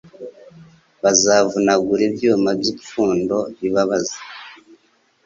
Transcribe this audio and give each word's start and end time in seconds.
Bazavunagura 1.01 2.01
ibyuma 2.09 2.49
by'ipfundo 2.59 3.37
bibabaza 3.59 4.17